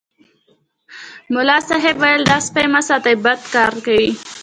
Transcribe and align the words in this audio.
ملا 1.33 1.57
صاحب 1.69 1.95
ویل 2.01 2.21
دا 2.31 2.37
سپي 2.47 2.65
مه 2.73 2.81
ساتئ 2.87 3.15
بد 3.23 3.39
کار 3.53 3.73
کوي. 3.85 4.09